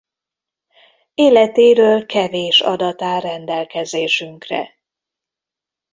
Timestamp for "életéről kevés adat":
1.13-3.01